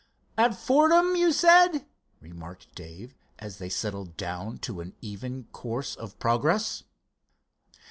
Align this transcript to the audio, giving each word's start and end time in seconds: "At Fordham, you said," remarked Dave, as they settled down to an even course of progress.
"At 0.35 0.55
Fordham, 0.55 1.15
you 1.15 1.31
said," 1.31 1.85
remarked 2.21 2.73
Dave, 2.73 3.13
as 3.37 3.59
they 3.59 3.69
settled 3.69 4.17
down 4.17 4.57
to 4.65 4.81
an 4.81 4.95
even 4.99 5.43
course 5.51 5.93
of 5.95 6.17
progress. 6.17 6.81